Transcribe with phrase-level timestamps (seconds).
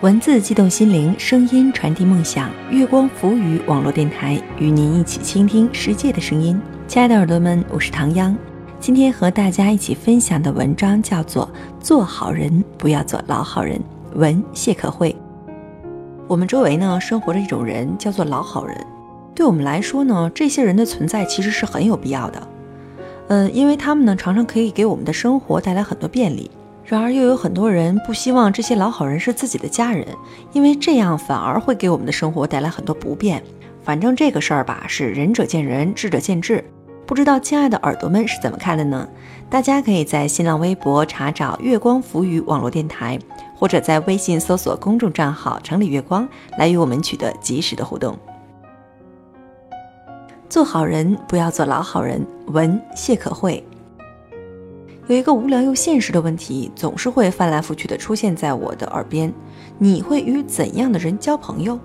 [0.00, 2.48] 文字激动心灵，声音传递梦想。
[2.70, 6.56] 月光浮语网络电台与您一起倾听世界的声音。
[6.86, 8.36] 亲爱的耳朵们，我是唐央。
[8.78, 11.50] 今天和大家一起分享的文章叫做
[11.84, 13.76] 《做好人，不要做老好人》。
[14.16, 15.16] 文谢可慧。
[16.28, 18.86] 我们周围呢，生活着一种人，叫做老好人。
[19.34, 22.48] 对我们来说呢，这些人的存在其实是很有必要的。
[23.26, 26.48] 嗯，因为他们呢，常常可以给我们的生活带来很多便利。
[26.90, 30.06] 然而，又有很多人不希望这些老好人是自己的家人，
[30.54, 33.42] 因为这样反而会给我们的生活带来很多不便。
[33.84, 36.64] 反正这个事儿吧，是仁者见仁，智者见智。
[37.04, 39.06] 不知道亲爱的耳朵们是怎么看的呢？
[39.50, 43.18] 大家可以在新浪微博查找“月光浮语网络电台”，
[43.54, 48.18] 或者在微信搜索公众账号“城里月光”来与我们取得及时的互动。
[50.48, 52.26] 做好人，不要做老好人。
[52.46, 53.62] 文谢可慧。
[55.08, 59.32] 有一个无聊又现实的问题，总是会翻来覆去的出现在我的耳边：
[59.78, 61.80] 你会与怎样的人交朋友？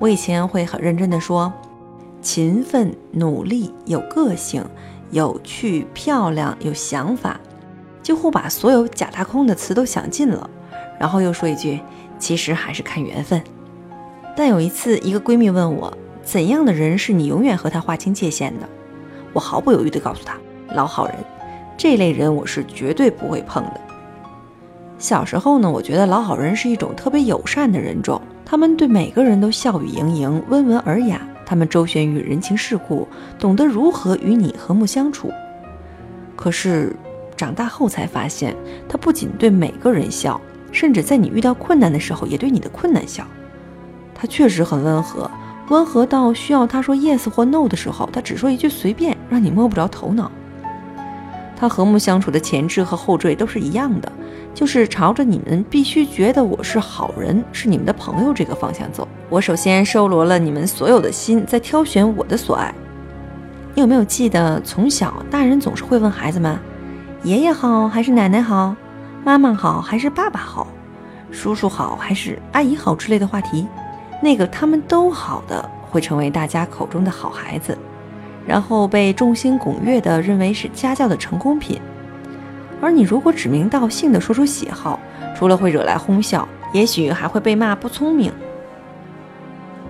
[0.00, 1.52] 我以前会很认真的说：
[2.20, 4.64] 勤奋、努力、有个性、
[5.12, 7.38] 有趣、漂亮、有想法，
[8.02, 10.50] 几乎把所有假大空的词都想尽了。
[10.98, 11.78] 然后又说一句：
[12.18, 13.40] 其实还是看缘分。
[14.36, 18.68] 但有一次，一个闺蜜问我：怎样的人是你永远和他划清界限的？
[19.32, 20.36] 我毫不犹豫地告诉她：
[20.74, 21.14] 老好人。
[21.78, 23.80] 这类人我是绝对不会碰的。
[24.98, 33.06] 小时候呢，我觉得老好人是一种特别友善的人种，他们对每个人都笑语盈盈、温文尔雅，他们周旋于人情世故，
[33.38, 35.30] 懂得如何与你和睦相处。
[36.34, 36.96] 可是
[37.36, 38.56] 长大后才发现，
[38.88, 40.40] 他不仅对每个人笑，
[40.72, 43.24] 甚至在你遇到困难的时候也对你的困难笑。
[44.16, 45.30] 他确实很温和，
[45.68, 50.28] 温和到需要他说 yes 或 no 的时候，他只说一句随便，让你摸不着头脑。
[51.60, 54.12] 他和睦相处的前置和后缀都是一样的，
[54.54, 59.08] 就是朝着你们必须觉得我是好人，是你们的朋友这个方向走。
[59.28, 62.72] 我首先收罗了你们所有的心，在挑选我的所爱。
[63.74, 66.56] 你有没有记得，从小大人总是会问孩子们：
[67.24, 68.76] 爷爷好还是奶奶好？
[69.24, 70.68] 妈妈好还是爸爸好？
[71.32, 73.66] 叔叔好还是阿姨好之类的话题？
[74.22, 77.76] 那个他们都好的，会成为大家口中的好孩子。
[78.48, 81.78] 然后被众星拱月的认为是家教的成功品，
[82.80, 84.98] 而你如果指名道姓的说出喜好，
[85.36, 88.32] 除了会惹来哄笑，也许还会被骂不聪明。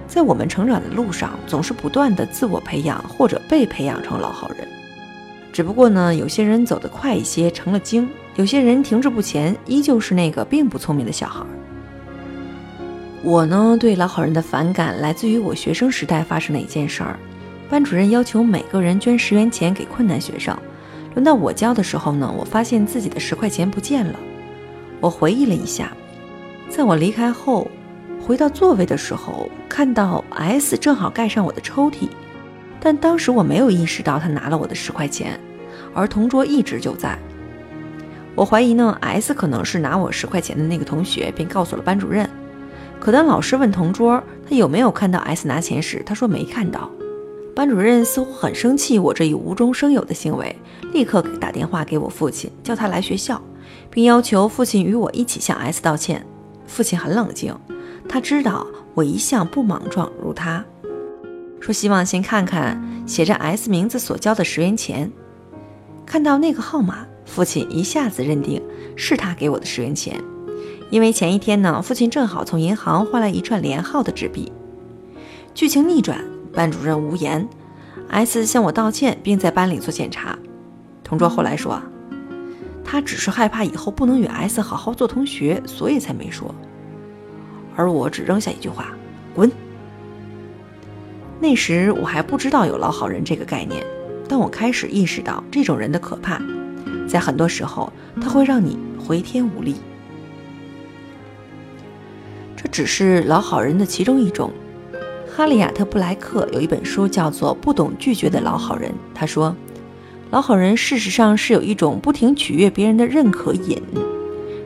[0.09, 4.67] 在我们成长的路上，总是不断的自我培养或者被培养成老好人，
[5.53, 11.47] 只不过呢，有些人走得快一些成了精，有些人停滞不前，依旧是那个并不聪明的小孩。
[13.23, 17.17] 我呢，对老好人的反感来自于我学生时代发生的一件事儿。
[17.69, 20.57] 班主任要求每个人捐十元钱给困难学生。
[21.15, 24.19] 轮到我交的时候呢，我发现自己的十块钱不见了。
[25.01, 25.93] 我回忆了一下，
[26.69, 27.71] 在我离开后，
[28.21, 32.09] 回到座位的时候，看到 S 正好盖上我的抽屉，
[32.81, 35.39] 但当时我没有意识到他拿了我的十块钱，
[35.95, 37.19] 而同桌一直就在。
[38.35, 42.29] 我怀疑呢，S 可能是拿我十块钱的那个同学，便告诉了班主任。
[43.01, 46.91] 可当老师问同桌他有没有看到 S 拿钱时，他说没看到。
[47.59, 50.55] 班主任似乎很生气我这一无中生有的行为，
[50.93, 53.43] 立刻打电话给我父亲，叫他来学校，
[53.91, 56.25] 并要求父亲与我一起向 S 道歉。
[56.69, 57.53] 父亲很冷静，
[58.09, 58.65] 他知道
[58.95, 60.65] 我一向不莽撞如他，
[61.59, 65.11] 说希望先看看写着 S 名字所交的十元钱。
[66.07, 68.63] 看到那个号码，父亲一下子认定
[68.95, 70.23] 是他给我的十元钱，
[70.91, 74.53] 因为前一天呢，父亲正好从银行换来一串连号的纸币。
[75.55, 76.25] 剧情逆转。
[76.59, 77.49] 班主任无言
[78.09, 80.37] ，S 向我道歉，并在班里做检查。
[81.05, 81.81] 同桌后来说，
[82.85, 86.53] 他只是害怕以后不能与 S 好好做同学，所以才没说。
[87.77, 88.89] 而我只扔下一句话
[89.33, 89.49] ：“滚。”
[91.39, 93.87] 那时我还不知道有老好人这个概念，
[94.29, 96.43] 但我开始意识到这种人的可怕。
[97.07, 99.77] 在很多时候，他会让你回天无力。
[102.57, 104.51] 这只是老好人的其中一种。
[105.39, 108.91] 哈利亚特·布莱克有一本书叫做《不懂拒绝的老好人》。
[109.15, 109.55] 他说，
[110.33, 113.81] 老好人事实上是有一种不停取悦别人的认可瘾。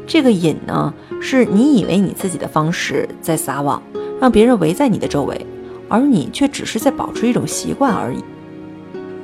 [0.07, 3.83] 这个瘾呢，是你以为你自己的方式在撒网，
[4.19, 5.47] 让别人围在你的周围，
[5.91, 8.25] 而你却只是在保持一种习惯而已。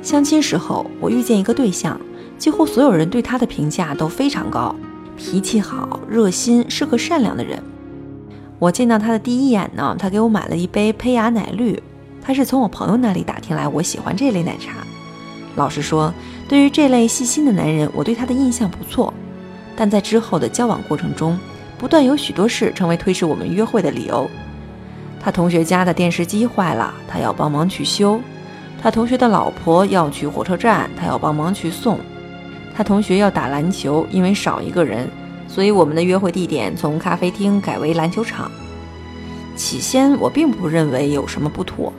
[0.03, 1.99] 相亲时候，我遇见一个对象，
[2.37, 4.75] 几乎所有人对他的评价都非常高，
[5.17, 7.59] 脾气好、热心，是个善良的人。
[8.59, 11.81] 我见到他的第一眼呢，他给我买了一杯胚芽奶绿，
[12.21, 14.85] 他是从我朋友那里打听来我喜欢这类奶茶。
[15.55, 16.13] 老实说，
[16.47, 19.13] 对于这类细心的男人，我对他的印象不错。
[19.77, 21.39] 但在之后的交往过程中，
[21.77, 24.29] 不断有许多事成为推迟我们约会的理由。
[25.21, 28.19] 他同学家的电视机坏了，他要帮忙去修；
[28.81, 31.95] 他同学的老婆要去火车站，他要帮忙去送；
[32.75, 35.09] 他同学要打篮球，因为少一个人，
[35.49, 38.49] 所以我们的约会地点从咖啡厅改为篮球场。
[39.55, 41.91] 起先我并不认为有什么不妥，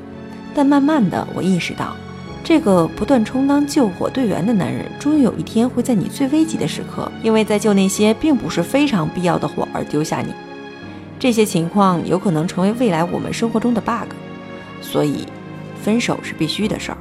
[0.54, 1.94] 但慢慢的我意识到，
[2.42, 10.32] 这个不断充当救火队员的男人，终于有一天会在你最危急的时刻，因为在救那些并不是非常必要的火而丢下你。
[11.18, 14.10] 这些情况有可能成为未来我们生活中的 bug，
[14.80, 15.26] 所以
[15.82, 16.98] 分手是必须的事儿。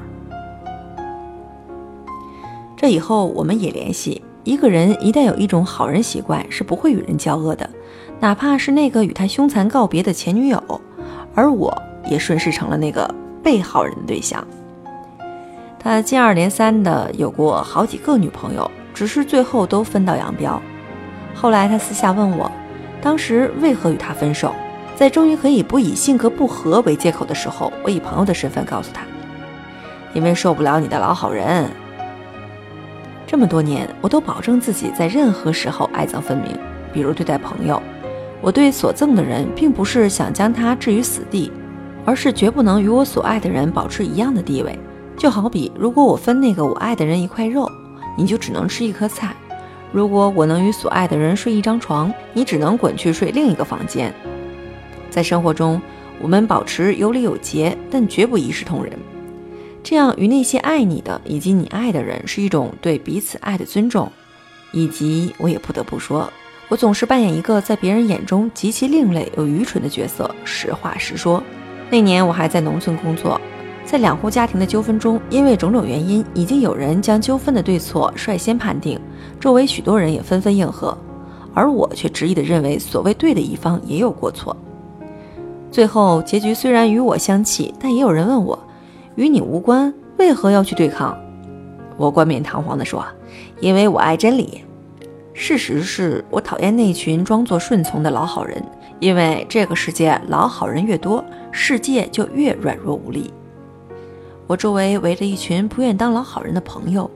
[2.75, 4.21] 这以后我们也联系。
[4.43, 7.69] 一个人一旦有一种好人习惯，是不会与人交恶的，
[8.19, 10.81] 哪怕是那个与他凶残告别的前女友。
[11.35, 11.75] 而我
[12.09, 13.09] 也顺势成了那个
[13.43, 14.45] 被好人的对象。
[15.77, 20.61] 他接二连三的有过好几个女朋友，只是最后都分道扬镳。
[21.33, 22.51] 后来他私下问我。
[23.01, 24.53] 当时为何与他分手？
[24.93, 29.03] 在终于可以不以性格不合为借口的时候，我以朋友的身份告诉他：
[30.13, 31.69] 因为受不了你的老好人。
[33.29, 36.47] 这么多年，我都保证自己在任何时候爱憎分明。
[36.91, 37.79] 比如对待朋友，
[38.41, 41.51] 我对所憎的人，并不是想将他置于死地，
[42.03, 44.79] 而是绝不能与我所爱的人保持一样的地位。
[45.15, 47.69] 就好比，如果我分那个我爱的人一块肉，
[48.17, 49.35] 你就只能吃一颗菜。
[49.91, 54.11] 如果我能与所爱的人睡一张床，你只能滚去睡另一个房间。
[55.11, 55.79] 在生活中，
[56.19, 58.91] 我们保持有礼有节，但绝不一视同仁。
[59.89, 64.07] 这样与那些爱你的以及你爱的人是一种对彼此爱的尊重。
[64.71, 66.31] 以及，我也不得不说，
[66.67, 70.29] 我总是扮演一个在别人眼中极其另类又愚蠢的角色。
[70.43, 71.41] 实话实说，
[71.89, 73.41] 那年我还在农村工作。
[73.83, 78.99] 在两户家庭的纠纷中，因为种种原因，已经有人将纠纷的对错率先判定，
[79.39, 80.95] 周围许多人也纷纷应和，
[81.55, 84.55] 而我却执意地认为，所谓对的一方也有过错。
[85.71, 88.59] 最后结局虽然与我相契，但也有人问我，
[89.19, 91.13] 与你无关，为何要去对抗？
[91.97, 93.05] 我冠冕堂皇地说，
[93.59, 94.63] 因为我爱真理。
[95.33, 98.63] 事实是我讨厌那群装作顺从的老好人，
[99.01, 101.21] 因为这个世界老好人越多，
[101.51, 103.33] 世界就越软弱无力。
[104.47, 107.11] 我周围围着一群不愿当老好人的朋友，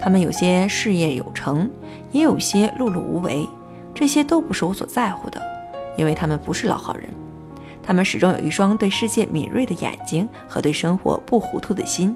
[0.00, 1.70] 他们有些事业有成，
[2.10, 3.48] 也有些碌碌无为。
[3.94, 5.40] 这些都不是我所在乎的，
[5.96, 7.08] 因为他们不是老好人。
[7.88, 12.14] 他们始终有一双对世界敏锐的眼睛和对生活不糊涂的心。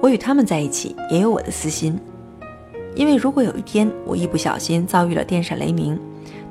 [0.00, 1.96] 我与他们在一起，也有我的私心，
[2.96, 5.96] 因为如果有一天我一不小心遭遇了电闪雷鸣，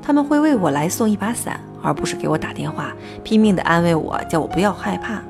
[0.00, 5.22] 他们会为我来送一把伞，而不是给我打电话，拼命地安慰我，叫我不要害怕。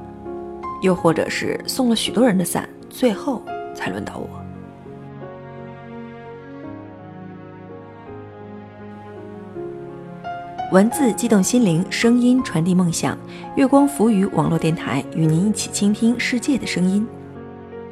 [0.80, 3.42] 又或者是送了许多人的伞，最后
[3.74, 4.28] 才轮到我。
[10.70, 13.16] 文字激动心灵，声音传递梦想。
[13.56, 17.08] 月光浮语网络电台与您一起倾听世界的声音。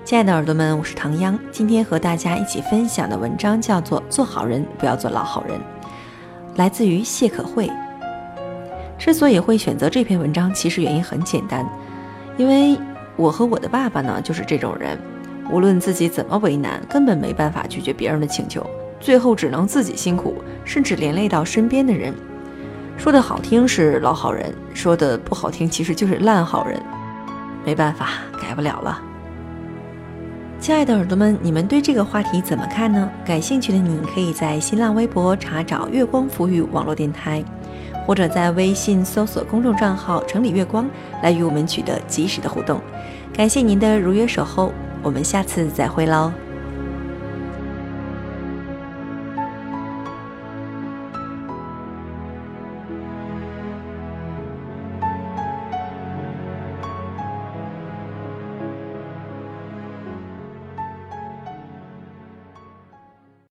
[0.05, 5.59] 亲爱的耳朵们，我是唐央，今天和大家一起分享的文章叫做《做好人不要做老好人》，
[6.57, 7.71] 来自于谢可慧。
[8.99, 11.67] 之所以会选择这篇文章，其实原因很简单。
[12.37, 12.79] 因为
[13.17, 14.99] 我和我的爸爸呢，就是这种人，
[15.51, 18.67] 无论自己怎么为难，根本没办法拒绝别人的请求，
[19.01, 22.13] 最后只能自己辛苦，甚至连累到身边的人。
[22.97, 26.81] 说的好听是老好人，说的不好听其实就是烂好人。
[27.65, 28.09] 没办法，
[28.41, 29.01] 改不了了。
[30.59, 33.09] 亲爱的耳朵们，你们对这个话题怎么看呢？
[33.25, 37.45] 感兴趣的你可以在新浪微博查找“月光浮语”网络电台。
[38.07, 40.89] 或者在微信搜索公众账号“城里月光”
[41.25, 42.81] 来与我们取得及时的互动，
[43.33, 44.73] 感谢您的如约守候，
[45.03, 46.33] 我们下次再会喽。